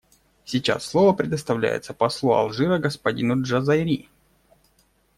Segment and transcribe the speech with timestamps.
[0.45, 4.09] Сейчас слово предоставляется послу Алжира господину Джазайри.